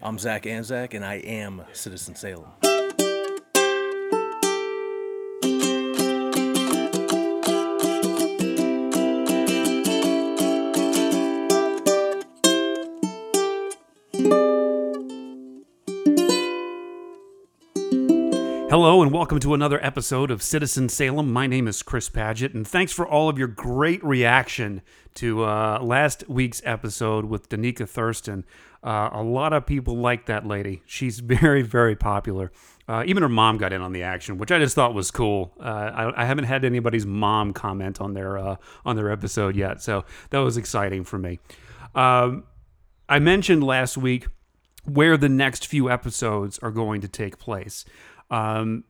I'm 0.00 0.18
Zach 0.18 0.44
Anzak, 0.44 0.94
and 0.94 1.04
I 1.04 1.16
am 1.16 1.64
Citizen 1.72 2.14
Salem. 2.14 2.67
Hello 18.70 19.00
and 19.00 19.10
welcome 19.10 19.40
to 19.40 19.54
another 19.54 19.82
episode 19.82 20.30
of 20.30 20.42
Citizen 20.42 20.90
Salem. 20.90 21.32
My 21.32 21.46
name 21.46 21.66
is 21.66 21.82
Chris 21.82 22.10
Paget, 22.10 22.52
and 22.52 22.68
thanks 22.68 22.92
for 22.92 23.08
all 23.08 23.30
of 23.30 23.38
your 23.38 23.48
great 23.48 24.04
reaction 24.04 24.82
to 25.14 25.42
uh, 25.44 25.78
last 25.80 26.28
week's 26.28 26.60
episode 26.66 27.24
with 27.24 27.48
Danica 27.48 27.88
Thurston. 27.88 28.44
Uh, 28.84 29.08
a 29.10 29.22
lot 29.22 29.54
of 29.54 29.64
people 29.64 29.96
like 29.96 30.26
that 30.26 30.46
lady. 30.46 30.82
She's 30.84 31.18
very, 31.20 31.62
very 31.62 31.96
popular. 31.96 32.52
Uh, 32.86 33.04
even 33.06 33.22
her 33.22 33.28
mom 33.30 33.56
got 33.56 33.72
in 33.72 33.80
on 33.80 33.92
the 33.92 34.02
action, 34.02 34.36
which 34.36 34.52
I 34.52 34.58
just 34.58 34.74
thought 34.74 34.92
was 34.92 35.10
cool. 35.10 35.54
Uh, 35.58 35.62
I, 35.64 36.22
I, 36.22 36.24
haven't 36.26 36.44
had 36.44 36.62
anybody's 36.62 37.06
mom 37.06 37.54
comment 37.54 38.02
on 38.02 38.12
their 38.12 38.36
uh, 38.36 38.56
on 38.84 38.96
their 38.96 39.10
episode 39.10 39.56
yet, 39.56 39.80
so 39.80 40.04
that 40.28 40.40
was 40.40 40.58
exciting 40.58 41.04
for 41.04 41.18
me. 41.18 41.38
Um, 41.94 42.44
I 43.08 43.18
mentioned 43.18 43.64
last 43.64 43.96
week 43.96 44.26
where 44.84 45.16
the 45.16 45.30
next 45.30 45.66
few 45.66 45.90
episodes 45.90 46.58
are 46.58 46.70
going 46.70 47.00
to 47.00 47.08
take 47.08 47.38
place. 47.38 47.86
Um, 48.30 48.84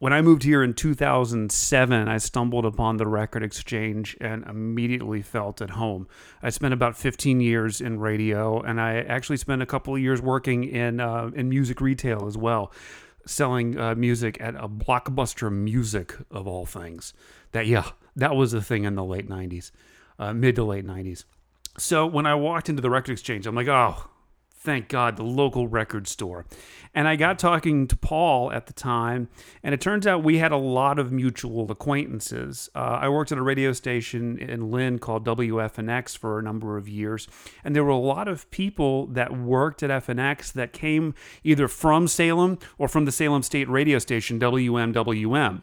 when 0.00 0.14
I 0.14 0.22
moved 0.22 0.44
here 0.44 0.62
in 0.62 0.72
2007, 0.72 2.08
I 2.08 2.16
stumbled 2.16 2.64
upon 2.64 2.96
the 2.96 3.06
record 3.06 3.42
exchange 3.42 4.16
and 4.18 4.42
immediately 4.46 5.20
felt 5.20 5.60
at 5.60 5.70
home. 5.70 6.08
I 6.42 6.48
spent 6.48 6.72
about 6.72 6.96
15 6.96 7.40
years 7.40 7.82
in 7.82 8.00
radio, 8.00 8.62
and 8.62 8.80
I 8.80 9.00
actually 9.00 9.36
spent 9.36 9.60
a 9.60 9.66
couple 9.66 9.94
of 9.94 10.00
years 10.00 10.22
working 10.22 10.64
in 10.64 11.00
uh, 11.00 11.30
in 11.34 11.50
music 11.50 11.82
retail 11.82 12.26
as 12.26 12.38
well, 12.38 12.72
selling 13.26 13.78
uh, 13.78 13.94
music 13.94 14.38
at 14.40 14.54
a 14.54 14.68
blockbuster 14.68 15.52
music 15.52 16.16
of 16.30 16.46
all 16.46 16.64
things. 16.64 17.12
That 17.52 17.66
yeah, 17.66 17.90
that 18.16 18.34
was 18.34 18.54
a 18.54 18.62
thing 18.62 18.84
in 18.84 18.94
the 18.94 19.04
late 19.04 19.28
90s, 19.28 19.70
uh, 20.18 20.32
mid 20.32 20.56
to 20.56 20.64
late 20.64 20.86
90s. 20.86 21.24
So 21.76 22.06
when 22.06 22.24
I 22.24 22.34
walked 22.36 22.70
into 22.70 22.80
the 22.80 22.88
record 22.88 23.12
exchange, 23.12 23.46
I'm 23.46 23.54
like, 23.54 23.68
oh, 23.68 24.08
thank 24.60 24.88
God, 24.88 25.16
the 25.16 25.24
local 25.24 25.68
record 25.68 26.06
store. 26.06 26.44
And 26.94 27.08
I 27.08 27.16
got 27.16 27.38
talking 27.38 27.86
to 27.86 27.96
Paul 27.96 28.52
at 28.52 28.66
the 28.66 28.72
time, 28.72 29.28
and 29.62 29.72
it 29.72 29.80
turns 29.80 30.06
out 30.06 30.22
we 30.22 30.38
had 30.38 30.52
a 30.52 30.56
lot 30.56 30.98
of 30.98 31.10
mutual 31.10 31.70
acquaintances. 31.70 32.68
Uh, 32.74 32.98
I 33.00 33.08
worked 33.08 33.32
at 33.32 33.38
a 33.38 33.42
radio 33.42 33.72
station 33.72 34.38
in 34.38 34.70
Lynn 34.70 34.98
called 34.98 35.24
WFNX 35.24 36.16
for 36.18 36.38
a 36.38 36.42
number 36.42 36.76
of 36.76 36.88
years, 36.88 37.26
and 37.64 37.74
there 37.74 37.84
were 37.84 37.90
a 37.90 37.96
lot 37.96 38.28
of 38.28 38.50
people 38.50 39.06
that 39.06 39.36
worked 39.36 39.82
at 39.82 39.90
FNX 39.90 40.52
that 40.52 40.72
came 40.72 41.14
either 41.42 41.66
from 41.66 42.06
Salem 42.06 42.58
or 42.76 42.88
from 42.88 43.06
the 43.06 43.12
Salem 43.12 43.42
State 43.42 43.68
radio 43.68 43.98
station, 43.98 44.38
WMWM. 44.38 45.62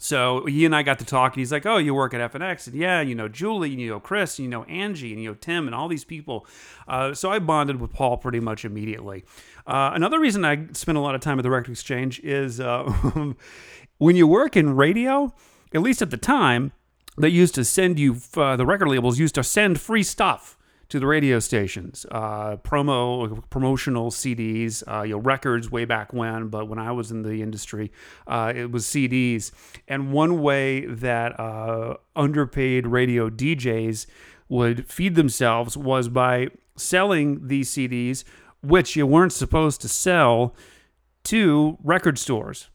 So 0.00 0.46
he 0.46 0.64
and 0.64 0.74
I 0.74 0.82
got 0.82 0.98
to 1.00 1.04
talk, 1.04 1.34
and 1.34 1.40
he's 1.40 1.52
like, 1.52 1.66
"Oh, 1.66 1.76
you 1.76 1.94
work 1.94 2.14
at 2.14 2.32
FNX, 2.32 2.66
and 2.66 2.74
yeah, 2.74 3.02
you 3.02 3.14
know 3.14 3.28
Julie, 3.28 3.72
and 3.72 3.80
you 3.80 3.90
know 3.90 4.00
Chris, 4.00 4.38
and 4.38 4.44
you 4.44 4.50
know 4.50 4.64
Angie, 4.64 5.12
and 5.12 5.22
you 5.22 5.28
know 5.28 5.36
Tim, 5.38 5.66
and 5.66 5.74
all 5.74 5.88
these 5.88 6.04
people." 6.04 6.46
Uh, 6.88 7.12
so 7.12 7.30
I 7.30 7.38
bonded 7.38 7.80
with 7.80 7.92
Paul 7.92 8.16
pretty 8.16 8.40
much 8.40 8.64
immediately. 8.64 9.24
Uh, 9.66 9.90
another 9.94 10.18
reason 10.18 10.44
I 10.44 10.68
spent 10.72 10.96
a 10.96 11.00
lot 11.00 11.14
of 11.14 11.20
time 11.20 11.38
at 11.38 11.42
the 11.42 11.50
Record 11.50 11.72
Exchange 11.72 12.18
is 12.20 12.60
uh, 12.60 12.84
when 13.98 14.16
you 14.16 14.26
work 14.26 14.56
in 14.56 14.74
radio, 14.74 15.34
at 15.74 15.82
least 15.82 16.00
at 16.00 16.10
the 16.10 16.16
time, 16.16 16.72
they 17.18 17.28
used 17.28 17.54
to 17.56 17.64
send 17.64 17.98
you 17.98 18.16
uh, 18.36 18.56
the 18.56 18.64
record 18.64 18.88
labels 18.88 19.18
used 19.18 19.34
to 19.34 19.44
send 19.44 19.80
free 19.80 20.02
stuff 20.02 20.56
to 20.90 20.98
the 20.98 21.06
radio 21.06 21.38
stations, 21.38 22.04
uh, 22.10 22.56
promo, 22.56 23.42
promotional 23.48 24.10
CDs, 24.10 24.82
uh, 24.86 25.02
you 25.02 25.14
know, 25.14 25.20
records 25.20 25.70
way 25.70 25.84
back 25.84 26.12
when. 26.12 26.48
But 26.48 26.68
when 26.68 26.78
I 26.78 26.90
was 26.92 27.10
in 27.10 27.22
the 27.22 27.42
industry, 27.42 27.92
uh, 28.26 28.52
it 28.54 28.70
was 28.70 28.84
CDs. 28.84 29.52
And 29.88 30.12
one 30.12 30.42
way 30.42 30.84
that 30.86 31.38
uh, 31.38 31.94
underpaid 32.16 32.88
radio 32.88 33.30
DJs 33.30 34.06
would 34.48 34.90
feed 34.90 35.14
themselves 35.14 35.76
was 35.76 36.08
by 36.08 36.48
selling 36.76 37.46
these 37.46 37.70
CDs, 37.70 38.24
which 38.60 38.96
you 38.96 39.06
weren't 39.06 39.32
supposed 39.32 39.80
to 39.82 39.88
sell 39.88 40.54
to 41.24 41.78
record 41.84 42.18
stores. 42.18 42.68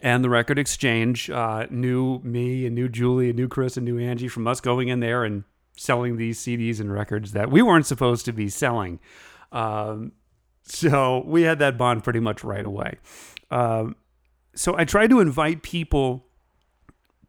And 0.00 0.22
the 0.22 0.30
record 0.30 0.60
exchange 0.60 1.28
uh, 1.28 1.66
knew 1.70 2.20
me 2.20 2.66
and 2.66 2.76
knew 2.76 2.88
Julie 2.88 3.30
and 3.30 3.36
knew 3.36 3.48
Chris 3.48 3.76
and 3.76 3.84
knew 3.84 3.98
Angie 3.98 4.28
from 4.28 4.46
us 4.46 4.60
going 4.60 4.86
in 4.86 5.00
there 5.00 5.24
and 5.24 5.42
selling 5.78 6.16
these 6.16 6.38
CDs 6.38 6.80
and 6.80 6.92
records 6.92 7.32
that 7.32 7.50
we 7.50 7.62
weren't 7.62 7.86
supposed 7.86 8.24
to 8.26 8.32
be 8.32 8.48
selling. 8.48 8.98
Um, 9.52 10.12
so 10.64 11.22
we 11.24 11.42
had 11.42 11.58
that 11.60 11.78
bond 11.78 12.04
pretty 12.04 12.20
much 12.20 12.44
right 12.44 12.66
away. 12.66 12.98
Um, 13.50 13.96
so 14.54 14.76
I 14.76 14.84
tried 14.84 15.10
to 15.10 15.20
invite 15.20 15.62
people 15.62 16.26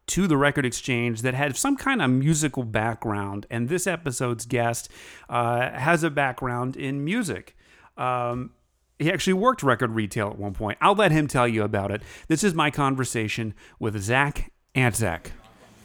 to 0.07 0.27
the 0.27 0.37
record 0.37 0.65
exchange 0.65 1.21
that 1.21 1.35
had 1.35 1.55
some 1.55 1.77
kind 1.77 2.01
of 2.01 2.09
musical 2.09 2.63
background, 2.63 3.45
and 3.51 3.69
this 3.69 3.85
episode's 3.85 4.45
guest 4.45 4.89
uh, 5.29 5.69
has 5.71 6.03
a 6.03 6.09
background 6.09 6.75
in 6.75 7.03
music. 7.05 7.55
Um, 7.95 8.51
he 8.97 9.11
actually 9.11 9.33
worked 9.33 9.61
record 9.61 9.91
retail 9.91 10.29
at 10.29 10.39
one 10.39 10.53
point. 10.53 10.77
I'll 10.81 10.95
let 10.95 11.11
him 11.11 11.27
tell 11.27 11.47
you 11.47 11.63
about 11.63 11.91
it. 11.91 12.01
This 12.27 12.43
is 12.43 12.55
my 12.55 12.71
conversation 12.71 13.53
with 13.79 14.01
Zach 14.01 14.51
Antzak. 14.75 15.27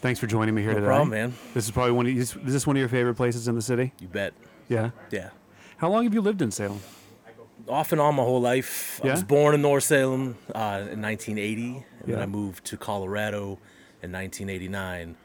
Thanks 0.04 0.20
for 0.20 0.26
joining 0.26 0.54
me 0.54 0.60
here 0.60 0.72
No 0.72 0.80
today. 0.80 0.86
problem, 0.86 1.08
man. 1.08 1.32
This 1.54 1.64
is 1.64 1.70
probably 1.70 1.92
one. 1.92 2.04
Of, 2.06 2.14
is 2.14 2.34
this 2.44 2.66
one 2.66 2.76
of 2.76 2.78
your 2.80 2.90
favorite 2.90 3.14
places 3.14 3.48
in 3.48 3.54
the 3.54 3.62
city? 3.62 3.94
You 4.00 4.06
bet. 4.06 4.34
Yeah. 4.68 4.90
Yeah. 5.10 5.30
How 5.78 5.88
long 5.88 6.04
have 6.04 6.12
you 6.12 6.20
lived 6.20 6.42
in 6.42 6.50
Salem? 6.50 6.80
Off 7.68 7.90
and 7.90 7.98
on 8.02 8.14
my 8.16 8.22
whole 8.22 8.38
life. 8.42 9.00
I 9.02 9.06
Yeah? 9.06 9.12
was 9.12 9.22
born 9.22 9.54
in 9.54 9.62
North 9.62 9.84
Salem 9.84 10.36
uh, 10.54 10.84
in 10.92 11.00
1980, 11.00 11.64
and 11.68 11.84
Yeah. 12.06 12.16
then 12.16 12.18
I 12.22 12.26
moved 12.26 12.66
to 12.66 12.76
Colorado 12.76 13.58
in 14.02 14.12
1989. 14.12 15.16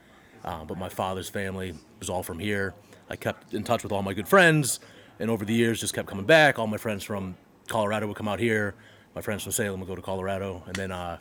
Uh, 0.45 0.63
but 0.63 0.77
my 0.77 0.87
father's 0.87 1.27
family 1.27 1.73
was 1.99 2.09
all 2.09 2.23
from 2.23 2.39
here. 2.39 2.73
I 3.09 3.17
kept 3.17 3.53
in 3.53 3.65
touch 3.65 3.83
with 3.83 3.91
all 3.91 4.01
my 4.01 4.13
good 4.13 4.29
friends, 4.29 4.79
and 5.19 5.29
over 5.29 5.43
the 5.43 5.53
years, 5.53 5.81
just 5.81 5.93
kept 5.93 6.07
coming 6.07 6.25
back. 6.25 6.57
All 6.57 6.67
my 6.67 6.77
friends 6.77 7.03
from 7.03 7.35
Colorado 7.67 8.07
would 8.07 8.15
come 8.15 8.29
out 8.29 8.39
here. 8.39 8.75
My 9.13 9.19
friends 9.19 9.43
from 9.43 9.51
Salem 9.51 9.81
would 9.81 9.89
go 9.89 9.95
to 9.97 10.01
Colorado, 10.01 10.63
and 10.67 10.75
then 10.77 10.93
uh, 10.93 11.17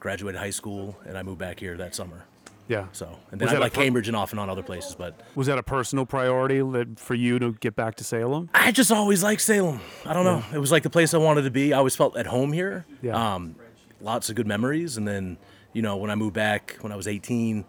graduated 0.00 0.38
high 0.38 0.50
school, 0.50 0.98
and 1.06 1.16
I 1.16 1.22
moved 1.22 1.38
back 1.38 1.60
here 1.60 1.78
that 1.78 1.94
summer. 1.94 2.24
Yeah. 2.70 2.86
So, 2.92 3.18
and 3.32 3.40
then 3.40 3.46
Was 3.46 3.54
I 3.54 3.58
like 3.58 3.74
per- 3.74 3.80
Cambridge 3.82 4.06
and 4.06 4.16
off 4.16 4.30
and 4.30 4.38
on 4.38 4.48
other 4.48 4.62
places, 4.62 4.94
but 4.94 5.20
Was 5.34 5.48
that 5.48 5.58
a 5.58 5.62
personal 5.62 6.06
priority 6.06 6.60
that- 6.60 7.00
for 7.00 7.14
you 7.14 7.38
to 7.40 7.52
get 7.54 7.74
back 7.74 7.96
to 7.96 8.04
Salem? 8.04 8.48
I 8.54 8.70
just 8.70 8.92
always 8.92 9.22
liked 9.24 9.40
Salem. 9.40 9.80
I 10.06 10.12
don't 10.12 10.24
know. 10.24 10.44
It 10.54 10.58
was 10.58 10.70
like 10.70 10.84
the 10.84 10.90
place 10.90 11.12
I 11.12 11.18
wanted 11.18 11.42
to 11.42 11.50
be. 11.50 11.72
I 11.72 11.78
always 11.78 11.96
felt 11.96 12.16
at 12.16 12.26
home 12.26 12.52
here. 12.52 12.86
Yeah. 13.02 13.34
Um, 13.34 13.56
lots 14.00 14.30
of 14.30 14.36
good 14.36 14.46
memories. 14.46 14.96
And 14.96 15.08
then, 15.08 15.36
you 15.72 15.82
know, 15.82 15.96
when 15.96 16.10
I 16.10 16.14
moved 16.14 16.34
back 16.34 16.76
when 16.80 16.92
I 16.92 16.96
was 16.96 17.08
18, 17.08 17.64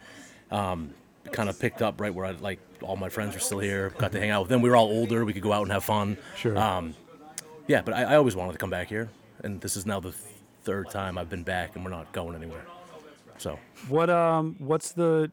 um, 0.52 0.94
kind 1.32 1.50
of 1.50 1.60
picked 1.60 1.82
up 1.82 2.00
right 2.00 2.14
where 2.14 2.26
I 2.28 2.32
like 2.32 2.60
all 2.82 2.96
my 2.96 3.10
friends 3.10 3.34
were 3.34 3.40
still 3.40 3.60
here. 3.60 3.90
Got 3.98 4.12
to 4.12 4.20
hang 4.20 4.30
out 4.30 4.42
with 4.44 4.50
them. 4.50 4.62
We 4.62 4.70
were 4.70 4.76
all 4.76 4.88
older. 4.90 5.26
We 5.26 5.34
could 5.34 5.42
go 5.44 5.52
out 5.54 5.64
and 5.64 5.72
have 5.72 5.84
fun. 5.84 6.18
Sure. 6.38 6.58
Um, 6.58 6.94
yeah, 7.68 7.82
but 7.82 7.94
I, 7.96 8.04
I 8.04 8.16
always 8.18 8.36
wanted 8.36 8.52
to 8.54 8.58
come 8.60 8.70
back 8.70 8.88
here. 8.88 9.10
And 9.44 9.62
this 9.62 9.76
is 9.76 9.86
now 9.88 10.00
the 10.00 10.14
third 10.64 10.90
time 10.92 11.18
I've 11.18 11.30
been 11.30 11.44
back, 11.44 11.76
and 11.76 11.84
we're 11.84 11.90
not 11.92 12.12
going 12.12 12.36
anywhere. 12.36 12.66
So, 13.42 13.58
What 13.90 14.12
um 14.12 14.56
what's 14.60 14.92
the 14.92 15.32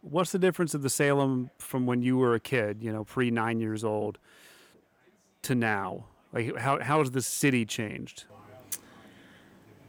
what's 0.00 0.32
the 0.32 0.40
difference 0.40 0.74
of 0.74 0.82
the 0.82 0.90
Salem 0.90 1.50
from 1.58 1.86
when 1.86 2.02
you 2.02 2.16
were 2.18 2.34
a 2.34 2.40
kid, 2.40 2.82
you 2.82 2.92
know, 2.92 3.04
pre 3.04 3.30
9 3.30 3.60
years 3.60 3.84
old 3.84 4.18
to 5.42 5.54
now? 5.54 6.06
Like 6.32 6.56
how 6.56 6.80
how 6.80 6.98
has 6.98 7.12
the 7.12 7.22
city 7.22 7.64
changed? 7.64 8.24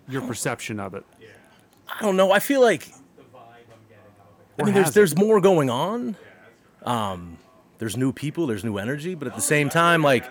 Your 0.08 0.22
perception 0.22 0.80
of 0.80 0.94
it. 0.94 1.04
I 1.90 2.04
don't 2.04 2.16
know. 2.16 2.32
I 2.32 2.38
feel 2.38 2.62
like 2.62 2.88
I 4.60 4.64
mean, 4.64 4.76
there's 4.76 4.92
there's 4.92 5.18
more 5.18 5.42
going 5.42 5.72
on. 5.72 6.16
Um, 6.84 7.40
there's 7.80 7.98
new 7.98 8.14
people, 8.14 8.46
there's 8.46 8.64
new 8.64 8.78
energy, 8.78 9.16
but 9.16 9.28
at 9.28 9.34
the 9.34 9.42
same 9.42 9.70
time, 9.70 10.04
like 10.04 10.24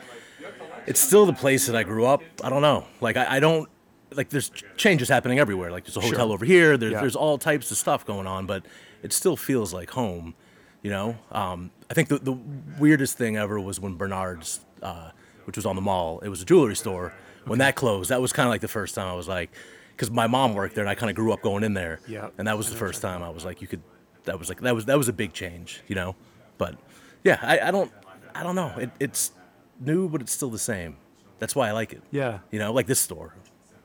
it's 0.86 1.00
still 1.00 1.26
the 1.26 1.32
place 1.32 1.66
that 1.66 1.74
I 1.74 1.82
grew 1.82 2.06
up. 2.06 2.22
I 2.44 2.48
don't 2.48 2.62
know. 2.62 2.86
Like 3.00 3.16
I, 3.16 3.36
I 3.36 3.40
don't 3.40 3.68
like 4.16 4.28
there's 4.30 4.50
changes 4.76 5.08
happening 5.08 5.38
everywhere. 5.38 5.70
Like 5.70 5.84
there's 5.84 5.96
a 5.96 6.00
hotel 6.00 6.32
over 6.32 6.44
here. 6.44 6.76
There's 6.76 6.92
Yeah. 6.92 7.00
there's 7.00 7.16
all 7.16 7.38
types 7.38 7.70
of 7.70 7.76
stuff 7.76 8.04
going 8.06 8.26
on, 8.26 8.46
but 8.46 8.64
it 9.02 9.12
still 9.12 9.36
feels 9.36 9.72
like 9.72 9.90
home. 9.90 10.34
You 10.82 10.90
know. 10.90 11.16
Um, 11.32 11.70
I 11.90 11.94
think 11.94 12.08
the 12.08 12.18
the 12.18 12.32
weirdest 12.78 13.16
thing 13.18 13.36
ever 13.36 13.58
was 13.60 13.80
when 13.80 13.96
Bernard's, 13.96 14.60
uh, 14.82 15.10
which 15.44 15.56
was 15.56 15.66
on 15.66 15.76
the 15.76 15.82
mall. 15.82 16.20
It 16.20 16.28
was 16.28 16.42
a 16.42 16.44
jewelry 16.44 16.76
store. 16.76 17.12
When 17.46 17.58
that 17.58 17.74
closed, 17.74 18.08
that 18.10 18.20
was 18.22 18.32
kind 18.32 18.46
of 18.46 18.50
like 18.50 18.62
the 18.62 18.68
first 18.68 18.94
time 18.94 19.06
I 19.06 19.14
was 19.14 19.28
like, 19.28 19.50
because 19.90 20.10
my 20.10 20.26
mom 20.26 20.54
worked 20.54 20.74
there 20.74 20.82
and 20.82 20.88
I 20.88 20.94
kind 20.94 21.10
of 21.10 21.16
grew 21.16 21.30
up 21.30 21.42
going 21.42 21.62
in 21.62 21.74
there. 21.74 22.00
Yeah. 22.08 22.30
And 22.38 22.48
that 22.48 22.56
was 22.56 22.70
the 22.70 22.76
first 22.76 23.02
time 23.02 23.22
I 23.22 23.28
was 23.28 23.44
like, 23.44 23.60
you 23.60 23.68
could. 23.68 23.82
That 24.24 24.38
was 24.38 24.48
like 24.48 24.60
that 24.62 24.74
was 24.74 24.86
that 24.86 24.96
was 24.96 25.08
a 25.08 25.12
big 25.12 25.32
change, 25.34 25.82
you 25.86 25.94
know. 25.94 26.16
But 26.56 26.76
yeah, 27.22 27.38
I, 27.42 27.68
I 27.68 27.70
don't 27.70 27.92
I 28.34 28.42
don't 28.42 28.54
know. 28.54 28.72
It, 28.78 28.90
it's 28.98 29.32
new, 29.78 30.08
but 30.08 30.22
it's 30.22 30.32
still 30.32 30.48
the 30.50 30.58
same. 30.58 30.96
That's 31.38 31.54
why 31.54 31.68
I 31.68 31.72
like 31.72 31.92
it. 31.92 32.02
Yeah. 32.10 32.38
You 32.50 32.58
know, 32.58 32.72
like 32.72 32.86
this 32.86 33.00
store. 33.00 33.34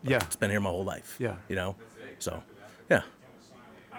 Yeah. 0.03 0.17
It's 0.17 0.35
been 0.35 0.49
here 0.49 0.59
my 0.59 0.69
whole 0.69 0.83
life. 0.83 1.15
Yeah. 1.19 1.35
You 1.47 1.55
know, 1.55 1.75
so 2.19 2.43
yeah. 2.89 3.03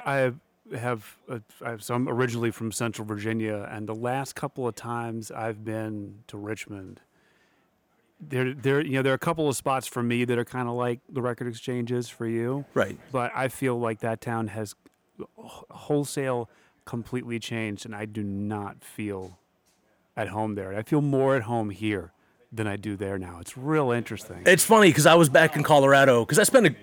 I 0.05 0.33
have, 0.75 1.17
a, 1.29 1.41
I 1.65 1.71
have 1.71 1.83
so 1.83 1.95
I'm 1.95 2.09
originally 2.09 2.51
from 2.51 2.73
Central 2.73 3.07
Virginia, 3.07 3.69
and 3.71 3.89
the 3.89 3.95
last 3.95 4.35
couple 4.35 4.67
of 4.67 4.75
times 4.75 5.31
I've 5.31 5.65
been 5.65 6.23
to 6.29 6.37
Richmond, 6.37 7.01
there 8.21 8.55
there 8.55 8.81
you 8.81 8.93
know 8.93 9.03
there 9.03 9.13
are 9.13 9.17
a 9.17 9.19
couple 9.19 9.49
of 9.49 9.57
spots 9.57 9.87
for 9.87 10.03
me 10.03 10.25
that 10.25 10.39
are 10.39 10.45
kind 10.45 10.69
of 10.69 10.75
like 10.75 11.01
the 11.09 11.23
record 11.23 11.49
exchanges 11.49 12.09
for 12.09 12.27
you. 12.27 12.65
Right. 12.75 12.99
But 13.13 13.33
I 13.35 13.49
feel 13.49 13.79
like 13.79 14.01
that 14.01 14.21
town 14.21 14.49
has 14.49 14.75
wholesale 15.37 16.49
completely 16.85 17.39
changed, 17.39 17.85
and 17.85 17.95
I 17.95 18.05
do 18.05 18.23
not 18.23 18.85
feel 18.85 19.39
at 20.17 20.29
home 20.29 20.55
there. 20.55 20.77
I 20.77 20.83
feel 20.83 21.01
more 21.01 21.37
at 21.37 21.43
home 21.43 21.71
here 21.71 22.13
than 22.53 22.67
I 22.67 22.77
do 22.77 22.97
there 22.97 23.19
now. 23.19 23.39
It's 23.41 23.57
real 23.57 23.91
interesting. 23.93 24.43
It's 24.47 24.65
funny 24.65 24.89
because 24.89 25.07
I 25.07 25.15
was 25.15 25.29
back 25.29 25.57
in 25.57 25.63
Colorado 25.63 26.25
because 26.25 26.39
I 26.39 26.43
spent 26.45 26.67
a, 26.67 26.75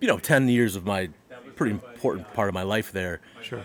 you 0.00 0.08
know, 0.08 0.18
ten 0.18 0.48
years 0.48 0.76
of 0.76 0.84
my 0.84 1.10
pretty 1.54 1.72
important 1.72 2.32
part 2.34 2.48
of 2.48 2.54
my 2.54 2.62
life 2.62 2.92
there. 2.92 3.20
Sure. 3.42 3.62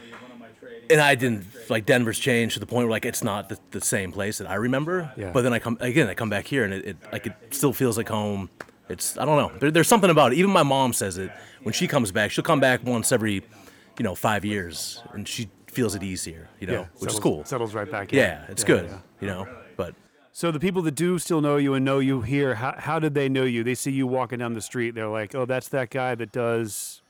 and 0.90 1.02
I 1.02 1.16
didn't 1.16 1.46
like 1.70 1.86
Denver's 1.86 2.20
changed 2.20 2.54
to 2.56 2.60
the 2.60 2.66
point 2.66 2.86
where 2.88 2.92
like 2.92 3.06
it's 3.06 3.24
not 3.24 3.50
the, 3.50 3.60
the 3.72 3.82
same 3.82 4.12
place 4.12 4.38
that 4.40 4.50
I 4.50 4.56
remember. 4.56 5.12
Yeah. 5.18 5.32
But 5.32 5.42
then 5.44 5.54
I 5.54 5.60
come 5.60 5.78
again, 5.80 6.08
I 6.08 6.14
come 6.14 6.30
back 6.30 6.48
here 6.48 6.64
and 6.64 6.74
it, 6.74 6.86
it 6.86 6.98
like 7.12 7.28
it 7.28 7.34
still 7.52 7.74
feels 7.74 7.98
like 7.98 8.10
home. 8.10 8.50
It's 8.90 9.18
I 9.18 9.26
don't 9.26 9.38
know. 9.38 9.58
There, 9.60 9.72
there's 9.72 9.88
something 9.88 10.10
about 10.10 10.34
it. 10.34 10.38
Even 10.38 10.52
my 10.52 10.64
mom 10.64 10.92
says 10.94 11.18
it 11.18 11.32
when 11.64 11.74
she 11.74 11.88
comes 11.88 12.12
back. 12.12 12.32
She'll 12.32 12.44
come 12.44 12.60
back 12.60 12.84
once 12.86 13.12
every, 13.14 13.36
you 13.36 14.04
know, 14.04 14.16
five 14.16 14.44
years, 14.44 15.02
and 15.14 15.26
she 15.28 15.50
feels 15.68 15.96
it 15.96 16.04
easier. 16.04 16.50
You 16.60 16.68
know, 16.68 16.74
Yeah, 16.74 16.80
which 16.80 17.00
settles, 17.00 17.14
is 17.14 17.20
cool. 17.22 17.46
Settles 17.46 17.74
right 17.74 17.90
back 17.90 18.12
in. 18.12 18.20
Yeah, 18.20 18.46
it's 18.50 18.66
good. 18.66 18.86
yeah. 18.90 18.98
You 19.22 19.28
know, 19.28 19.48
but 19.78 19.96
So 20.34 20.50
the 20.52 20.60
people 20.60 20.82
that 20.84 20.96
do 20.96 21.20
still 21.20 21.42
know 21.42 21.58
you 21.58 21.74
and 21.74 21.84
know 21.84 22.00
you 22.00 22.22
here, 22.22 22.56
how, 22.56 22.76
how 22.78 23.00
did 23.00 23.14
they 23.14 23.28
know 23.28 23.44
you? 23.44 23.64
They 23.64 23.76
see 23.76 23.92
you 23.92 24.08
walking 24.08 24.40
down 24.40 24.54
the 24.54 24.62
street. 24.62 24.96
They're 24.96 25.08
like, 25.08 25.36
oh, 25.36 25.46
that's 25.46 25.68
that 25.70 25.90
guy 25.90 26.16
that 26.16 26.32
does 26.32 27.02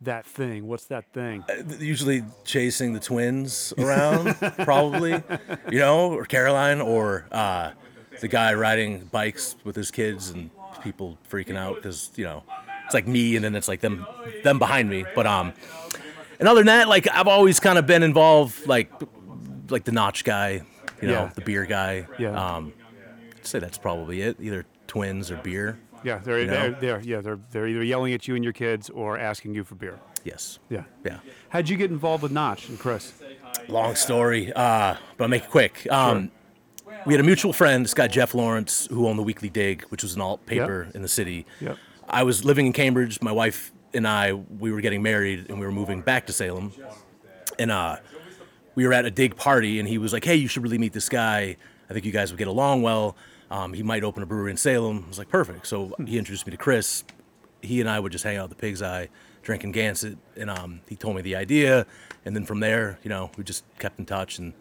that 0.00 0.26
thing. 0.26 0.66
What's 0.66 0.86
that 0.86 1.12
thing? 1.12 1.44
usually 1.78 2.24
chasing 2.44 2.92
the 2.92 3.00
twins 3.00 3.72
around, 3.78 4.34
probably, 4.58 5.22
you 5.70 5.78
know, 5.78 6.12
or 6.12 6.24
Caroline, 6.24 6.80
or 6.80 7.26
uh, 7.30 7.70
the 8.20 8.28
guy 8.28 8.54
riding 8.54 9.04
bikes 9.06 9.56
with 9.64 9.76
his 9.76 9.90
kids 9.90 10.30
and 10.30 10.50
people 10.82 11.18
freaking 11.30 11.56
out 11.56 11.76
because 11.76 12.10
you 12.16 12.24
know 12.24 12.44
it's 12.84 12.94
like 12.94 13.08
me 13.08 13.34
and 13.34 13.44
then 13.44 13.54
it's 13.54 13.68
like 13.68 13.80
them 13.80 14.06
them 14.44 14.58
behind 14.58 14.88
me. 14.88 15.04
But 15.14 15.26
um, 15.26 15.52
and 16.38 16.48
other 16.48 16.60
than 16.60 16.66
that, 16.66 16.88
like 16.88 17.08
I've 17.10 17.28
always 17.28 17.60
kind 17.60 17.78
of 17.78 17.86
been 17.86 18.02
involved, 18.02 18.66
like 18.66 18.90
like 19.70 19.84
the 19.84 19.92
notch 19.92 20.24
guy, 20.24 20.62
you 21.00 21.08
know, 21.08 21.14
Yeah. 21.24 21.30
the 21.34 21.40
beer 21.42 21.64
guy. 21.64 22.06
Yeah. 22.18 22.30
Um, 22.56 22.72
I'd 23.36 23.46
say 23.46 23.58
that's 23.58 23.78
probably 23.78 24.22
it. 24.22 24.36
Either 24.40 24.64
twins 24.86 25.30
or 25.30 25.36
beer. 25.36 25.78
Yeah, 26.04 26.18
they're, 26.18 26.40
You 26.40 26.46
know? 26.46 26.52
they're, 26.52 26.70
they're 26.80 27.00
yeah 27.00 27.20
they're 27.20 27.38
they're 27.50 27.66
either 27.66 27.82
yelling 27.82 28.12
at 28.12 28.28
you 28.28 28.34
and 28.34 28.44
your 28.44 28.52
kids 28.52 28.90
or 28.90 29.18
asking 29.18 29.54
you 29.54 29.64
for 29.64 29.74
beer. 29.74 29.98
Yes. 30.24 30.58
Yeah. 30.68 30.84
Yeah. 31.04 31.18
How'd 31.48 31.68
you 31.68 31.76
get 31.76 31.90
involved 31.90 32.22
with 32.22 32.32
Notch 32.32 32.68
and 32.68 32.78
Chris? 32.78 33.12
Long 33.68 33.94
story, 33.94 34.52
uh, 34.52 34.96
but 35.16 35.24
I'll 35.24 35.28
make 35.30 35.44
it 35.44 35.50
quick. 35.50 35.86
Um, 35.90 36.30
We 37.04 37.12
had 37.14 37.20
a 37.20 37.24
mutual 37.24 37.52
friend, 37.52 37.84
this 37.84 37.94
guy 37.94 38.08
Jeff 38.08 38.34
Lawrence, 38.34 38.86
who 38.90 39.06
owned 39.06 39.18
the 39.18 39.22
Weekly 39.22 39.48
Dig, 39.48 39.82
which 39.84 40.02
was 40.02 40.14
an 40.14 40.20
alt 40.20 40.44
paper 40.46 40.88
in 40.94 41.02
the 41.02 41.08
city. 41.08 41.46
Yep. 41.60 41.76
I 42.08 42.22
was 42.24 42.44
living 42.44 42.66
in 42.66 42.72
Cambridge. 42.72 43.20
My 43.22 43.30
wife 43.32 43.72
and 43.94 44.06
I, 44.08 44.32
we 44.32 44.72
were 44.72 44.80
getting 44.80 45.02
married, 45.02 45.46
and 45.48 45.58
we 45.60 45.66
were 45.66 45.72
moving 45.72 46.00
back 46.00 46.26
to 46.26 46.32
Salem. 46.32 46.72
And 47.58 47.70
uh, 47.70 47.96
we 48.76 48.86
were 48.86 48.92
at 48.92 49.04
a 49.04 49.10
dig 49.10 49.34
party, 49.34 49.80
and 49.80 49.88
he 49.88 49.98
was 49.98 50.12
like, 50.12 50.24
"Hey, 50.24 50.36
you 50.36 50.46
should 50.46 50.62
really 50.62 50.78
meet 50.78 50.92
this 50.92 51.08
guy. 51.08 51.56
I 51.90 51.92
think 51.92 52.04
you 52.06 52.12
guys 52.12 52.30
would 52.30 52.38
get 52.38 52.46
along 52.48 52.82
well. 52.82 53.16
Um, 53.50 53.72
he 53.72 53.82
might 53.82 54.04
open 54.04 54.22
a 54.22 54.26
brewery 54.26 54.52
in 54.52 54.56
Salem." 54.56 55.02
I 55.04 55.08
was 55.08 55.18
like, 55.18 55.28
"Perfect." 55.28 55.66
So 55.66 55.92
he 56.06 56.16
introduced 56.18 56.46
me 56.46 56.52
to 56.52 56.56
Chris. 56.56 57.02
He 57.62 57.80
and 57.80 57.90
I 57.90 57.98
would 57.98 58.12
just 58.12 58.22
hang 58.22 58.36
out 58.36 58.44
at 58.44 58.50
the 58.50 58.56
Pig's 58.56 58.82
Eye, 58.82 59.08
drinking 59.42 59.72
Gansett, 59.72 60.16
and 60.36 60.48
um, 60.50 60.80
he 60.88 60.94
told 60.94 61.16
me 61.16 61.22
the 61.22 61.34
idea. 61.34 61.84
And 62.24 62.36
then 62.36 62.44
from 62.44 62.60
there, 62.60 62.98
you 63.02 63.08
know, 63.08 63.30
we 63.36 63.42
just 63.44 63.64
kept 63.80 63.98
in 63.98 64.04
touch, 64.06 64.38
and 64.38 64.52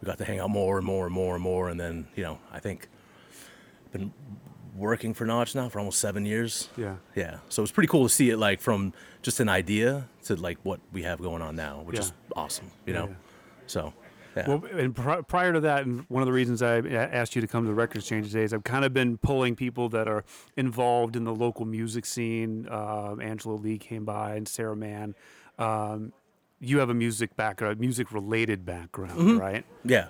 we 0.00 0.06
got 0.06 0.18
to 0.18 0.24
hang 0.24 0.40
out 0.40 0.50
more 0.50 0.78
and 0.78 0.86
more 0.86 1.04
and 1.06 1.14
more 1.14 1.34
and 1.34 1.42
more. 1.44 1.68
And 1.68 1.78
then, 1.78 2.08
you 2.16 2.24
know, 2.24 2.38
I 2.50 2.58
think 2.58 2.88
I've 3.86 3.92
been 3.92 4.12
working 4.76 5.12
for 5.12 5.26
Notch 5.26 5.54
now 5.54 5.68
for 5.68 5.78
almost 5.80 5.98
seven 5.98 6.24
years. 6.24 6.68
Yeah. 6.76 6.96
Yeah. 7.14 7.38
So 7.50 7.62
it's 7.62 7.72
pretty 7.72 7.88
cool 7.88 8.04
to 8.04 8.08
see 8.08 8.30
it 8.30 8.38
like 8.38 8.60
from 8.60 8.94
just 9.20 9.38
an 9.40 9.48
idea 9.48 10.08
to 10.24 10.36
like 10.36 10.58
what 10.62 10.80
we 10.92 11.02
have 11.02 11.20
going 11.20 11.42
on 11.42 11.54
now, 11.56 11.82
which 11.84 11.96
Yeah. 11.96 12.02
is 12.02 12.12
awesome, 12.34 12.70
you 12.86 12.94
know? 12.94 13.08
yeah. 13.08 13.14
So, 13.70 13.92
yeah. 14.36 14.48
Well, 14.48 14.64
and 14.72 14.94
pri- 14.94 15.22
prior 15.22 15.52
to 15.52 15.60
that, 15.60 15.86
and 15.86 16.04
one 16.08 16.22
of 16.22 16.26
the 16.26 16.32
reasons 16.32 16.62
I 16.62 16.78
asked 16.78 17.34
you 17.34 17.40
to 17.42 17.46
come 17.48 17.64
to 17.64 17.68
the 17.68 17.74
Record 17.74 17.98
Exchange 17.98 18.26
today 18.28 18.42
is 18.44 18.52
I've 18.52 18.64
kind 18.64 18.84
of 18.84 18.92
been 18.92 19.16
pulling 19.18 19.56
people 19.56 19.88
that 19.90 20.08
are 20.08 20.24
involved 20.56 21.16
in 21.16 21.24
the 21.24 21.34
local 21.34 21.64
music 21.66 22.04
scene. 22.06 22.66
Uh, 22.70 23.16
Angela 23.20 23.54
Lee 23.54 23.78
came 23.78 24.04
by 24.04 24.34
and 24.36 24.46
Sarah 24.48 24.76
Mann. 24.76 25.14
Um, 25.58 26.12
you 26.60 26.78
have 26.78 26.90
a 26.90 26.94
music 26.94 27.36
background, 27.36 27.80
music 27.80 28.12
related 28.12 28.64
background, 28.66 29.12
Mm-hmm. 29.18 29.38
right? 29.38 29.64
yeah. 29.84 30.08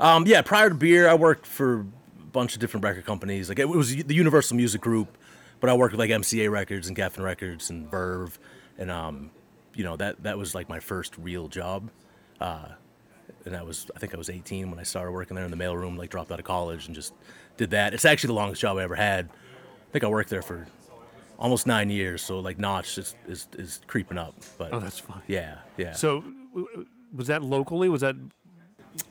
Um, 0.00 0.26
yeah. 0.26 0.42
Prior 0.42 0.68
to 0.68 0.74
beer, 0.74 1.08
I 1.08 1.14
worked 1.14 1.46
for 1.46 1.80
a 1.80 1.84
bunch 2.32 2.54
of 2.54 2.60
different 2.60 2.84
record 2.84 3.04
companies. 3.06 3.48
Like 3.48 3.58
it 3.58 3.68
was 3.68 3.94
the 3.96 4.14
Universal 4.14 4.56
Music 4.56 4.80
Group, 4.80 5.16
but 5.60 5.68
I 5.70 5.74
worked 5.74 5.92
with 5.92 5.98
like 6.00 6.10
MCA 6.10 6.50
Records 6.50 6.86
and 6.88 6.96
Geffen 6.96 7.24
Records 7.24 7.70
and 7.70 7.90
Verve. 7.90 8.38
And, 8.78 8.90
um, 8.90 9.30
you 9.74 9.82
know, 9.84 9.96
that, 9.96 10.22
that 10.22 10.38
was 10.38 10.54
like 10.54 10.68
my 10.68 10.78
first 10.78 11.16
real 11.18 11.48
job. 11.48 11.90
Uh, 12.40 12.68
and 13.48 13.56
I 13.56 13.62
was 13.62 13.90
I 13.96 13.98
think 13.98 14.14
I 14.14 14.16
was 14.18 14.30
18 14.30 14.70
when 14.70 14.78
I 14.78 14.84
started 14.84 15.10
working 15.12 15.34
there 15.34 15.44
in 15.44 15.50
the 15.50 15.56
mailroom. 15.56 15.98
Like 15.98 16.10
dropped 16.10 16.30
out 16.30 16.38
of 16.38 16.44
college 16.44 16.86
and 16.86 16.94
just 16.94 17.12
did 17.56 17.70
that. 17.70 17.94
It's 17.94 18.04
actually 18.04 18.28
the 18.28 18.34
longest 18.34 18.60
job 18.60 18.76
I 18.78 18.82
ever 18.84 18.94
had. 18.94 19.26
I 19.26 19.90
think 19.92 20.04
I 20.04 20.08
worked 20.08 20.30
there 20.30 20.42
for 20.42 20.66
almost 21.38 21.66
nine 21.66 21.90
years. 21.90 22.22
So 22.22 22.38
like 22.38 22.58
Notch 22.58 22.98
is 22.98 23.14
is, 23.26 23.48
is 23.58 23.80
creeping 23.86 24.18
up. 24.18 24.34
But 24.58 24.72
Oh, 24.72 24.80
that's 24.80 24.98
fine. 25.00 25.22
yeah, 25.26 25.58
yeah. 25.76 25.92
So, 25.92 26.22
was 27.14 27.26
that 27.28 27.42
locally? 27.42 27.88
Was 27.88 28.02
that 28.02 28.14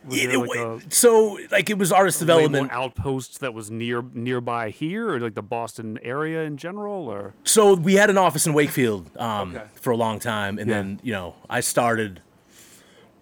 was 0.05 0.19
it 0.19 0.37
like 0.37 0.57
a 0.57 0.81
so 0.89 1.37
like 1.51 1.69
it 1.69 1.77
was 1.77 1.91
artist 1.91 2.19
development. 2.19 2.71
outpost 2.71 3.39
that 3.39 3.53
was 3.53 3.71
near 3.71 4.01
nearby 4.13 4.69
here, 4.69 5.13
or 5.13 5.19
like 5.19 5.33
the 5.35 5.41
Boston 5.41 5.97
area 6.01 6.43
in 6.43 6.57
general, 6.57 7.07
or 7.07 7.33
So 7.43 7.73
we 7.75 7.93
had 7.93 8.09
an 8.09 8.17
office 8.17 8.45
in 8.45 8.53
Wakefield 8.53 9.09
um, 9.17 9.55
Okay. 9.55 9.65
for 9.75 9.91
a 9.91 9.95
long 9.97 10.19
time, 10.19 10.57
and 10.59 10.69
Yeah. 10.69 10.75
then 10.77 10.99
you 11.03 11.13
know 11.13 11.35
I 11.49 11.61
started 11.61 12.21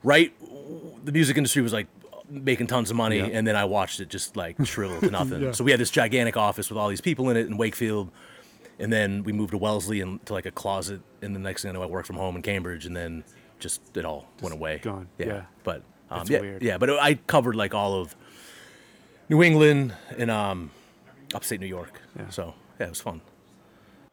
right. 0.06 0.32
The 1.06 1.12
music 1.12 1.38
industry 1.38 1.62
was 1.62 1.74
like 1.74 1.88
making 2.30 2.68
tons 2.68 2.90
of 2.90 2.96
money, 2.96 3.18
Yeah. 3.18 3.26
and 3.26 3.46
then 3.46 3.56
I 3.56 3.66
watched 3.66 4.00
it 4.00 4.10
just 4.10 4.36
like 4.38 4.56
shrivel 4.66 5.00
to 5.02 5.10
nothing. 5.20 5.54
So 5.54 5.64
we 5.64 5.72
had 5.72 5.80
this 5.80 5.92
gigantic 5.92 6.38
office 6.38 6.70
with 6.70 6.78
all 6.80 6.90
these 6.90 7.02
people 7.02 7.30
in 7.30 7.38
it 7.38 7.46
in 7.48 7.58
Wakefield, 7.58 8.10
and 8.80 8.92
then 8.92 9.24
we 9.24 9.32
moved 9.34 9.52
to 9.52 9.58
Wellesley 9.58 10.02
and 10.02 10.26
to 10.26 10.34
like 10.34 10.46
a 10.46 10.52
closet, 10.52 11.02
and 11.22 11.36
the 11.36 11.40
next 11.40 11.62
thing 11.62 11.70
I 11.70 11.74
know, 11.74 11.84
I 11.84 11.86
worked 11.88 12.08
from 12.08 12.16
home 12.16 12.36
in 12.36 12.42
Cambridge, 12.42 12.86
and 12.86 12.96
then 12.96 13.24
just 13.60 13.82
it 13.98 14.06
all 14.06 14.26
went 14.42 14.54
away. 14.56 14.80
gone. 14.82 15.08
Yeah, 15.18 15.26
Yeah. 15.28 15.42
but 15.64 15.84
um, 16.10 16.26
yeah, 16.28 16.40
weird. 16.42 16.62
yeah, 16.64 16.78
but 16.78 16.90
I 16.90 17.16
covered 17.28 17.56
like 17.56 17.74
all 17.76 17.94
of 18.02 18.16
New 19.30 19.42
England 19.44 19.94
and 20.18 20.30
um, 20.32 20.72
upstate 21.34 21.60
New 21.60 21.68
York. 21.68 22.02
Yeah. 22.18 22.30
So 22.30 22.54
yeah, 22.80 22.88
it 22.88 22.90
was 22.90 23.02
fun. 23.02 23.22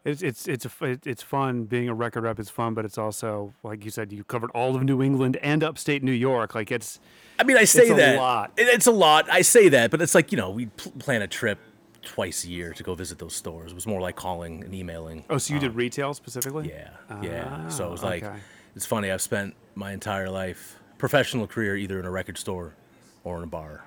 It's 0.04 0.20
it's 0.22 0.48
it's 0.48 0.66
it's 1.06 1.22
fun 1.22 1.64
being 1.64 1.88
a 1.88 1.94
record 1.94 2.24
rep. 2.24 2.40
It's 2.40 2.50
fun, 2.50 2.74
but 2.74 2.84
it's 2.84 2.98
also 2.98 3.54
like 3.62 3.84
you 3.84 3.90
said, 3.92 4.12
you 4.12 4.24
covered 4.24 4.50
all 4.50 4.74
of 4.74 4.82
New 4.82 5.00
England 5.02 5.36
and 5.42 5.62
upstate 5.62 6.02
New 6.02 6.10
York. 6.12 6.54
Like 6.56 6.72
it's 6.72 6.98
I 7.38 7.44
mean, 7.44 7.56
I 7.56 7.64
say 7.64 7.88
a 7.88 7.94
that 7.94 8.16
a 8.16 8.18
lot. 8.18 8.52
It's 8.56 8.86
a 8.88 8.90
lot. 8.92 9.30
I 9.30 9.42
say 9.42 9.68
that, 9.68 9.90
but 9.92 10.02
it's 10.02 10.14
like 10.14 10.32
you 10.32 10.38
know, 10.38 10.50
we 10.50 10.66
pl- 10.66 10.92
plan 10.98 11.22
a 11.22 11.28
trip 11.28 11.58
twice 12.02 12.44
a 12.44 12.48
year 12.48 12.72
to 12.72 12.82
go 12.82 12.96
visit 12.96 13.20
those 13.20 13.32
stores. 13.34 13.70
It 13.70 13.76
was 13.76 13.86
more 13.86 14.00
like 14.00 14.16
calling 14.16 14.64
and 14.64 14.74
emailing. 14.74 15.24
oh, 15.30 15.38
so 15.38 15.54
you 15.54 15.60
did 15.60 15.76
retail 15.76 16.14
specifically? 16.14 16.68
Yeah, 16.68 16.90
yeah. 17.22 17.68
So 17.68 17.86
it 17.86 17.90
was 17.92 18.02
Ah, 18.02 18.06
like, 18.08 18.24
okay. 18.24 18.38
it's 18.74 18.86
funny. 18.86 19.08
I've 19.12 19.22
spent 19.22 19.54
my 19.76 19.92
entire 19.92 20.28
life, 20.28 20.80
professional 20.98 21.46
career, 21.46 21.76
either 21.76 22.00
in 22.00 22.04
a 22.06 22.10
record 22.10 22.38
store 22.38 22.74
or 23.22 23.36
in 23.38 23.44
a 23.44 23.46
bar. 23.46 23.84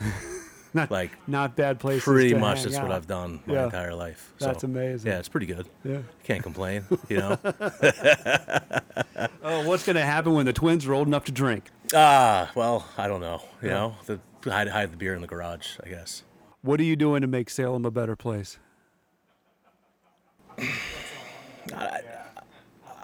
not 0.76 0.90
Like 0.90 1.10
not 1.26 1.56
bad 1.56 1.80
places. 1.80 2.04
pretty 2.04 2.34
much 2.34 2.62
that's 2.62 2.78
what. 2.78 2.92
I've 2.92 3.06
done 3.08 3.40
my 3.46 3.54
Yeah. 3.54 3.64
entire 3.64 3.94
life. 3.94 4.32
So, 4.38 4.46
That's 4.46 4.62
amazing. 4.62 5.10
Yeah, 5.10 5.18
it's 5.18 5.28
pretty 5.28 5.46
good. 5.46 5.66
Yeah. 5.84 5.98
Can't 6.22 6.42
complain. 6.42 6.84
You 7.08 7.16
know. 7.18 7.38
Oh, 9.42 9.66
what's 9.66 9.84
gonna 9.84 10.04
happen 10.04 10.32
when 10.34 10.46
the 10.46 10.52
twins 10.52 10.86
are 10.86 10.94
old 10.94 11.08
enough 11.08 11.24
to 11.24 11.32
drink? 11.32 11.70
Ah, 11.94 12.50
well, 12.54 12.86
I 12.98 13.08
don't 13.08 13.20
know. 13.20 13.42
You 13.62 13.68
know, 13.68 13.96
the 14.06 14.20
hide 14.44 14.68
hide 14.68 14.92
the 14.92 14.96
beer 14.96 15.14
in 15.14 15.20
the 15.20 15.26
garage. 15.26 15.78
I 15.84 15.88
guess. 15.88 16.22
What 16.62 16.80
are 16.80 16.84
you 16.84 16.96
doing 16.96 17.20
to 17.22 17.26
make 17.26 17.48
Salem 17.50 17.84
a 17.84 17.90
better 17.90 18.16
place? 18.16 18.58
I, 21.74 22.00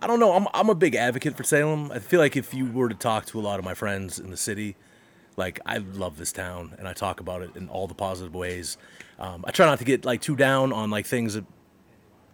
I 0.00 0.07
don't 0.07 0.19
know. 0.21 0.33
I'm 0.33 0.47
I'm 0.55 0.69
a 0.69 0.75
big 0.75 0.95
advocate 0.95 1.37
for 1.37 1.45
Salem. 1.45 1.93
I 1.93 1.99
feel 2.00 2.19
like 2.21 2.37
if 2.37 2.52
you 2.55 2.67
were 2.67 2.88
to 2.88 2.95
talk 2.95 3.26
to 3.26 3.38
a 3.38 3.43
lot 3.43 3.59
of 3.59 3.64
my 3.64 3.75
friends 3.75 4.19
in 4.19 4.31
the 4.31 4.37
city, 4.37 4.76
like 5.36 5.60
I 5.66 5.78
love 5.78 6.18
this 6.18 6.32
town 6.32 6.74
and 6.78 6.86
I 6.86 6.92
talk 6.92 7.20
about 7.20 7.42
it 7.42 7.56
in 7.56 7.68
all 7.68 7.86
the 7.86 7.94
positive 7.94 8.34
ways. 8.34 8.76
Um, 9.18 9.44
I 9.46 9.50
try 9.50 9.66
not 9.66 9.78
to 9.78 9.84
get 9.84 10.04
like 10.04 10.20
too 10.20 10.36
down 10.36 10.72
on 10.72 10.90
like 10.90 11.06
things 11.06 11.34
that 11.34 11.44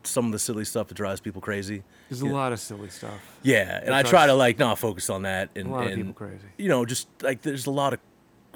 some 0.04 0.26
of 0.26 0.32
the 0.32 0.38
silly 0.38 0.64
stuff 0.64 0.88
that 0.88 0.94
drives 0.94 1.20
people 1.20 1.40
crazy. 1.40 1.82
There's 2.08 2.22
a 2.22 2.26
lot 2.26 2.52
of 2.52 2.60
silly 2.60 2.88
stuff. 2.88 3.20
Yeah, 3.42 3.80
and 3.82 3.94
I 3.94 4.02
try 4.02 4.26
to 4.26 4.34
like 4.34 4.58
not 4.58 4.78
focus 4.78 5.10
on 5.10 5.22
that 5.22 5.50
and 5.54 5.68
A 5.68 5.70
lot 5.70 5.86
of 5.86 5.94
people 5.94 6.12
crazy. 6.12 6.46
You 6.56 6.68
know, 6.68 6.84
just 6.84 7.08
like 7.22 7.42
there's 7.42 7.66
a 7.66 7.70
lot 7.70 7.92
of 7.92 8.00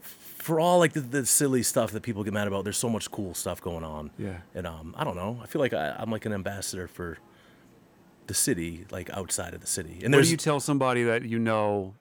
for 0.03 0.59
all 0.59 0.79
like 0.79 0.93
the, 0.93 1.01
the 1.01 1.25
silly 1.25 1.63
stuff 1.63 1.93
that 1.93 2.03
people 2.03 2.25
get 2.25 2.33
mad 2.33 2.49
about. 2.49 2.65
There's 2.65 2.77
so 2.79 2.89
much 2.89 3.11
cool 3.11 3.33
stuff 3.35 3.61
going 3.61 3.85
on. 3.85 4.11
Yeah. 4.19 4.39
and 4.55 4.67
um, 4.67 4.95
I 4.99 5.05
don't 5.05 5.15
know. 5.15 5.39
I 5.43 5.47
feel 5.47 5.61
like 5.61 5.73
I, 5.73 5.95
I'm 5.99 6.11
like 6.11 6.27
an 6.27 6.33
ambassador 6.33 6.89
for 6.89 7.19
the 8.27 8.35
city, 8.35 8.87
like 8.91 9.09
outside 9.11 9.55
of 9.55 9.61
the 9.61 9.67
city. 9.69 10.01
And 10.03 10.13
What 10.15 10.25
do 10.25 10.31
you 10.31 10.37
tell 10.37 10.59
somebody 10.59 11.05
that 11.05 11.23
you 11.23 11.39
know 11.39 11.95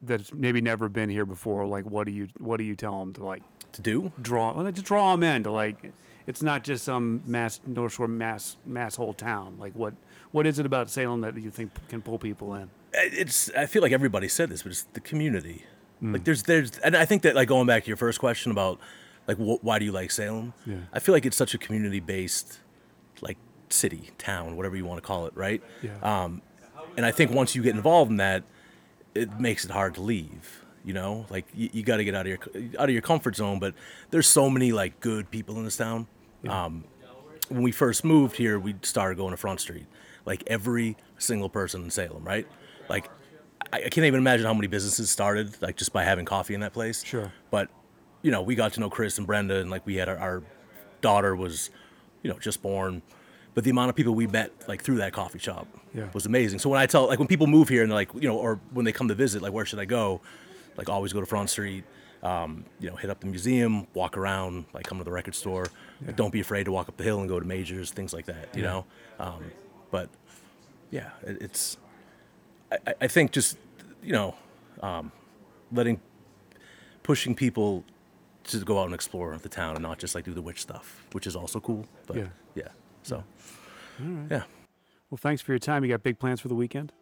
that's 0.00 0.32
maybe 0.32 0.60
never 0.60 0.88
been 0.88 1.10
here 1.10 1.26
before? 1.26 1.66
Like, 1.66 1.84
what 1.84 2.06
do 2.06 2.12
you 2.12 2.28
what 2.38 2.58
do 2.58 2.64
you 2.64 2.76
tell 2.76 2.98
them 3.00 3.12
to 3.14 3.24
like 3.24 3.42
to 3.72 3.82
do. 3.82 4.12
draw 4.20 4.52
well, 4.52 4.70
to 4.70 4.82
draw 4.82 5.12
them 5.12 5.22
in 5.22 5.42
to 5.44 5.50
like 5.50 5.92
it's 6.26 6.42
not 6.42 6.62
just 6.62 6.84
some 6.84 7.22
mass 7.26 7.60
North 7.66 7.94
Shore 7.94 8.08
mass 8.08 8.56
mass 8.64 8.96
whole 8.96 9.14
town. 9.14 9.56
Like 9.58 9.74
what 9.74 9.94
what 10.30 10.46
is 10.46 10.58
it 10.58 10.66
about 10.66 10.90
Salem 10.90 11.20
that 11.22 11.36
you 11.36 11.50
think 11.50 11.70
can 11.88 12.02
pull 12.02 12.18
people 12.18 12.54
in? 12.54 12.70
it's 12.94 13.50
I 13.56 13.66
feel 13.66 13.82
like 13.82 13.92
everybody 13.92 14.28
said 14.28 14.50
this, 14.50 14.62
but 14.62 14.72
it's 14.72 14.82
the 14.92 15.00
community. 15.00 15.64
Mm. 16.02 16.12
Like 16.12 16.24
there's 16.24 16.44
there's 16.44 16.78
and 16.78 16.96
I 16.96 17.04
think 17.04 17.22
that 17.22 17.34
like 17.34 17.48
going 17.48 17.66
back 17.66 17.84
to 17.84 17.88
your 17.88 17.96
first 17.96 18.20
question 18.20 18.52
about 18.52 18.78
like 19.26 19.38
wh- 19.38 19.62
why 19.64 19.78
do 19.78 19.84
you 19.84 19.92
like 19.92 20.10
Salem? 20.10 20.52
Yeah. 20.66 20.76
I 20.92 20.98
feel 20.98 21.14
like 21.14 21.26
it's 21.26 21.36
such 21.36 21.54
a 21.54 21.58
community 21.58 22.00
based 22.00 22.60
like 23.20 23.38
city, 23.68 24.10
town, 24.18 24.56
whatever 24.56 24.76
you 24.76 24.84
want 24.84 24.98
to 24.98 25.06
call 25.06 25.26
it, 25.26 25.32
right? 25.34 25.62
Yeah. 25.80 25.96
Um, 26.02 26.42
and 26.96 27.06
I 27.06 27.10
think 27.10 27.30
once 27.30 27.54
you 27.54 27.62
get 27.62 27.74
involved 27.74 28.10
in 28.10 28.18
that, 28.18 28.44
it 29.14 29.40
makes 29.40 29.64
it 29.64 29.70
hard 29.70 29.94
to 29.94 30.00
leave. 30.00 30.64
You 30.84 30.94
know, 30.94 31.26
like 31.30 31.46
you, 31.54 31.70
you 31.72 31.82
got 31.84 31.98
to 31.98 32.04
get 32.04 32.14
out 32.14 32.26
of 32.26 32.28
your 32.28 32.38
out 32.78 32.88
of 32.88 32.90
your 32.90 33.02
comfort 33.02 33.36
zone. 33.36 33.60
But 33.60 33.74
there's 34.10 34.26
so 34.26 34.50
many 34.50 34.72
like 34.72 34.98
good 35.00 35.30
people 35.30 35.56
in 35.58 35.64
this 35.64 35.76
town. 35.76 36.08
Um, 36.48 36.84
when 37.48 37.62
we 37.62 37.70
first 37.70 38.04
moved 38.04 38.36
here, 38.36 38.58
we 38.58 38.74
started 38.82 39.16
going 39.16 39.30
to 39.30 39.36
Front 39.36 39.60
Street. 39.60 39.86
Like 40.24 40.42
every 40.46 40.96
single 41.18 41.48
person 41.48 41.84
in 41.84 41.90
Salem, 41.90 42.24
right? 42.24 42.46
Like 42.88 43.08
I, 43.72 43.78
I 43.78 43.88
can't 43.88 44.06
even 44.06 44.18
imagine 44.18 44.46
how 44.46 44.54
many 44.54 44.66
businesses 44.66 45.10
started 45.10 45.60
like 45.62 45.76
just 45.76 45.92
by 45.92 46.02
having 46.04 46.24
coffee 46.24 46.54
in 46.54 46.60
that 46.60 46.72
place. 46.72 47.04
Sure. 47.04 47.32
But 47.50 47.68
you 48.22 48.30
know, 48.30 48.42
we 48.42 48.54
got 48.54 48.72
to 48.74 48.80
know 48.80 48.90
Chris 48.90 49.18
and 49.18 49.26
Brenda, 49.26 49.58
and 49.58 49.70
like 49.70 49.84
we 49.86 49.96
had 49.96 50.08
our, 50.08 50.16
our 50.16 50.42
daughter 51.00 51.36
was, 51.36 51.70
you 52.22 52.30
know, 52.30 52.38
just 52.38 52.62
born. 52.62 53.02
But 53.54 53.64
the 53.64 53.70
amount 53.70 53.90
of 53.90 53.96
people 53.96 54.14
we 54.14 54.26
met 54.26 54.50
like 54.68 54.82
through 54.82 54.96
that 54.96 55.12
coffee 55.12 55.38
shop 55.38 55.66
Yeah. 55.94 56.08
was 56.14 56.24
amazing. 56.26 56.58
So 56.58 56.70
when 56.70 56.80
I 56.80 56.86
tell 56.86 57.06
like 57.06 57.18
when 57.18 57.28
people 57.28 57.46
move 57.46 57.68
here 57.68 57.82
and 57.82 57.90
they're 57.90 57.96
like, 57.98 58.14
you 58.14 58.28
know, 58.28 58.36
or 58.38 58.58
when 58.72 58.84
they 58.86 58.92
come 58.92 59.08
to 59.08 59.14
visit, 59.14 59.42
like 59.42 59.52
where 59.52 59.66
should 59.66 59.78
I 59.78 59.84
go? 59.84 60.20
Like 60.76 60.88
always 60.88 61.12
go 61.12 61.20
to 61.20 61.26
Front 61.26 61.50
Street. 61.50 61.84
Um, 62.22 62.64
you 62.78 62.88
know, 62.88 62.94
hit 62.94 63.10
up 63.10 63.18
the 63.18 63.26
museum, 63.26 63.88
walk 63.94 64.16
around, 64.16 64.64
like 64.72 64.86
come 64.86 64.98
to 64.98 65.04
the 65.04 65.10
record 65.10 65.34
store. 65.34 65.66
Like, 66.06 66.14
don't 66.14 66.30
be 66.32 66.38
afraid 66.40 66.64
to 66.64 66.72
walk 66.72 66.88
up 66.88 66.96
the 66.96 67.02
hill 67.02 67.18
and 67.18 67.28
go 67.28 67.40
to 67.40 67.44
majors, 67.46 67.90
things 67.90 68.12
like 68.14 68.26
that. 68.26 68.56
You 68.56 68.62
know, 68.62 68.84
um, 69.18 69.42
but 69.90 70.08
yeah, 70.92 71.10
it, 71.24 71.42
it's. 71.42 71.76
I, 72.70 72.78
I- 72.86 72.94
I 73.02 73.08
think 73.08 73.32
just 73.32 73.58
you 74.04 74.12
know, 74.12 74.36
um, 74.82 75.10
letting, 75.72 76.00
pushing 77.02 77.34
people 77.34 77.84
to 78.44 78.58
go 78.60 78.78
out 78.80 78.86
and 78.86 78.94
explore 78.94 79.36
the 79.38 79.48
town 79.48 79.74
and 79.76 79.82
not 79.82 79.98
just 79.98 80.14
like 80.14 80.24
do 80.24 80.32
the 80.32 80.42
witch 80.42 80.60
stuff, 80.62 81.04
which 81.12 81.26
is 81.26 81.34
also 81.36 81.60
cool. 81.60 81.86
But 82.06 82.16
Yeah. 82.16 82.26
So 83.02 83.22
yeah, 84.30 84.42
Well, 85.10 85.18
thanks 85.18 85.42
for 85.42 85.52
your 85.52 85.58
time. 85.58 85.84
You 85.84 85.90
got 85.90 86.02
big 86.02 86.18
plans 86.18 86.40
for 86.40 86.48
the 86.48 86.54
weekend? 86.54 86.92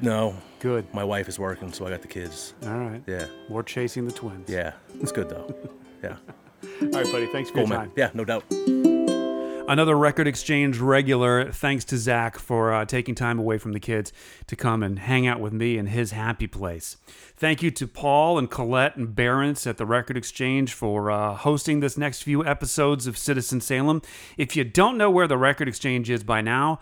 no, 0.00 0.36
Good. 0.60 0.92
my 0.94 1.04
wife 1.04 1.28
is 1.28 1.38
working, 1.38 1.72
so 1.72 1.86
I 1.86 1.90
got 1.90 2.02
the 2.02 2.08
kids. 2.08 2.54
All 2.64 2.78
right. 2.78 3.02
Yeah, 3.06 3.26
More 3.48 3.62
chasing 3.62 4.06
the 4.06 4.12
twins. 4.12 4.48
yeah, 4.48 4.72
it's 5.00 5.12
good 5.12 5.28
though. 5.28 5.54
Yeah, 6.02 6.16
All 6.82 6.88
right, 6.88 7.12
buddy. 7.12 7.26
Thanks 7.26 7.50
for 7.50 7.54
cool 7.56 7.62
your 7.68 7.68
man. 7.78 7.78
time. 7.88 7.92
Yeah, 7.96 8.10
no 8.14 8.24
doubt. 8.24 8.44
Another 9.68 9.98
Record 9.98 10.26
Exchange 10.26 10.78
regular. 10.78 11.52
Thanks 11.52 11.84
to 11.84 11.98
Zach 11.98 12.38
for 12.38 12.72
uh, 12.72 12.86
taking 12.86 13.14
time 13.14 13.38
away 13.38 13.58
from 13.58 13.72
the 13.72 13.80
kids 13.80 14.14
to 14.46 14.56
come 14.56 14.82
and 14.82 14.98
hang 14.98 15.26
out 15.26 15.40
with 15.40 15.52
me 15.52 15.76
in 15.76 15.88
his 15.88 16.12
happy 16.12 16.46
place. 16.46 16.96
Thank 17.36 17.62
you 17.62 17.70
to 17.72 17.86
Paul 17.86 18.38
and 18.38 18.50
Colette 18.50 18.96
and 18.96 19.08
Barents 19.14 19.66
at 19.66 19.76
the 19.76 19.84
Record 19.84 20.16
Exchange 20.16 20.72
for 20.72 21.10
uh, 21.10 21.34
hosting 21.34 21.80
this 21.80 21.98
next 21.98 22.22
few 22.22 22.42
episodes 22.46 23.06
of 23.06 23.18
Citizen 23.18 23.60
Salem. 23.60 24.00
If 24.38 24.56
you 24.56 24.64
don't 24.64 24.96
know 24.96 25.10
where 25.10 25.28
the 25.28 25.36
Record 25.36 25.68
Exchange 25.68 26.08
is 26.08 26.24
by 26.24 26.40
now, 26.40 26.80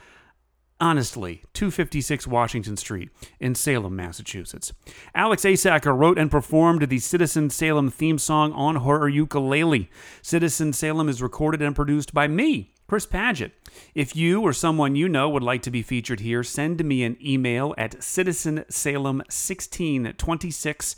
Honestly, 0.79 1.43
256 1.55 2.27
Washington 2.27 2.77
Street 2.77 3.09
in 3.41 3.55
Salem, 3.55 3.97
Massachusetts. 3.97 4.75
Alex 5.15 5.43
Asacker 5.43 5.97
wrote 5.97 6.19
and 6.19 6.31
performed 6.31 6.91
the 6.91 6.99
Citizen 6.99 7.49
Salem 7.49 7.91
theme 7.91 8.19
song 8.19 8.53
on 8.53 8.83
her 8.83 9.09
ukulele. 9.09 9.89
Citizen 10.21 10.75
Salem 10.75 11.09
is 11.09 11.23
recorded 11.23 11.63
and 11.63 11.75
produced 11.75 12.13
by 12.13 12.29
me, 12.29 12.75
Chris 12.87 13.07
Paget. 13.07 13.53
If 13.95 14.15
you 14.15 14.43
or 14.43 14.53
someone 14.53 14.97
you 14.97 15.09
know 15.09 15.29
would 15.29 15.43
like 15.43 15.63
to 15.63 15.71
be 15.71 15.83
featured 15.83 16.21
here, 16.21 16.43
send 16.43 16.85
me 16.85 17.03
an 17.03 17.17
email 17.25 17.75
at 17.77 17.99
citizensalem1626 17.99 20.97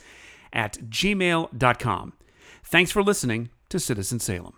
at 0.52 0.78
gmail.com. 0.90 2.12
Thanks 2.64 2.90
for 2.90 3.02
listening 3.02 3.48
to 3.70 3.80
Citizen 3.80 4.18
Salem. 4.18 4.57